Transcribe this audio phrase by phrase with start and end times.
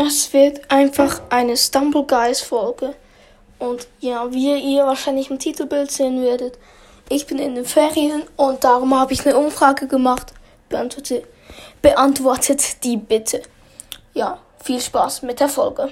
[0.00, 2.94] Es wird einfach eine Stumble Guys Folge.
[3.58, 6.56] Und ja, wie ihr wahrscheinlich im Titelbild sehen werdet,
[7.08, 10.32] ich bin in den Ferien und darum habe ich eine Umfrage gemacht.
[10.68, 11.24] Beantwortet,
[11.82, 13.42] beantwortet die bitte.
[14.14, 15.90] Ja, viel Spaß mit der Folge.